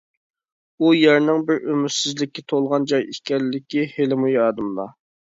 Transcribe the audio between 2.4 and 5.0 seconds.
تولغا جاي ئىكەنلىكى ھېلىمۇ يادىمدا.